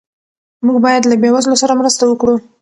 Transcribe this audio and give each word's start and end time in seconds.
موږ 0.65 0.77
باید 0.85 1.03
له 1.09 1.15
بې 1.21 1.29
وزلو 1.33 1.59
سره 1.61 1.77
مرسته 1.81 2.03
وکړو. 2.07 2.35